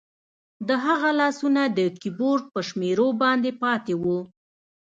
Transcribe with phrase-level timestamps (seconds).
[0.67, 4.19] د هغه لاسونه د کیبورډ په شمیرو باندې پاتې وو